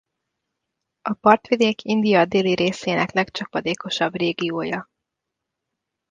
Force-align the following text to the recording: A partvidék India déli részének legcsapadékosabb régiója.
A 1.01 1.13
partvidék 1.13 1.83
India 1.83 2.25
déli 2.25 2.53
részének 2.53 3.11
legcsapadékosabb 3.11 4.15
régiója. 4.15 4.87